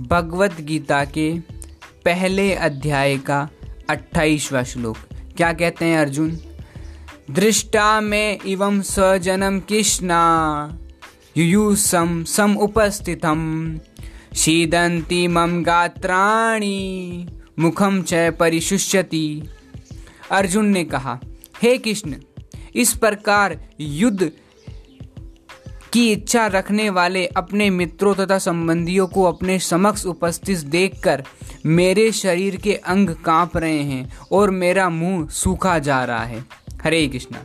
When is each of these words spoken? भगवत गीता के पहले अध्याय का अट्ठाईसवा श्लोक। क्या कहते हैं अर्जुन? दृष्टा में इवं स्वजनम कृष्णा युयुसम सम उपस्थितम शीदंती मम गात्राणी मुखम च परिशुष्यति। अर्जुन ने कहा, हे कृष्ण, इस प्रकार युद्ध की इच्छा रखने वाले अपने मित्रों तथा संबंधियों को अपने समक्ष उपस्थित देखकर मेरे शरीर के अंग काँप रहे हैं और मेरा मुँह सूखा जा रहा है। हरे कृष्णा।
भगवत 0.00 0.60
गीता 0.60 1.04
के 1.04 1.38
पहले 2.04 2.54
अध्याय 2.54 3.16
का 3.16 3.48
अट्ठाईसवा 3.90 4.62
श्लोक। 4.62 4.96
क्या 5.36 5.52
कहते 5.52 5.84
हैं 5.84 5.98
अर्जुन? 5.98 6.38
दृष्टा 7.30 8.00
में 8.00 8.38
इवं 8.46 8.82
स्वजनम 8.82 9.60
कृष्णा 9.60 10.78
युयुसम 11.36 12.24
सम 12.24 12.56
उपस्थितम 12.56 13.74
शीदंती 14.36 15.26
मम 15.26 15.62
गात्राणी 15.62 17.28
मुखम 17.58 18.02
च 18.02 18.14
परिशुष्यति। 18.14 19.42
अर्जुन 20.30 20.66
ने 20.66 20.84
कहा, 20.84 21.20
हे 21.62 21.78
कृष्ण, 21.78 22.14
इस 22.74 22.96
प्रकार 22.96 23.68
युद्ध 23.80 24.32
की 25.92 26.12
इच्छा 26.12 26.46
रखने 26.46 26.90
वाले 26.90 27.26
अपने 27.26 27.70
मित्रों 27.70 28.14
तथा 28.14 28.38
संबंधियों 28.38 29.06
को 29.06 29.22
अपने 29.24 29.58
समक्ष 29.58 30.06
उपस्थित 30.06 30.58
देखकर 30.58 31.24
मेरे 31.66 32.12
शरीर 32.12 32.56
के 32.56 32.74
अंग 32.74 33.10
काँप 33.10 33.56
रहे 33.56 33.82
हैं 33.82 34.18
और 34.32 34.50
मेरा 34.50 34.88
मुँह 34.88 35.28
सूखा 35.28 35.78
जा 35.78 36.04
रहा 36.04 36.24
है। 36.24 36.44
हरे 36.84 37.08
कृष्णा। 37.08 37.38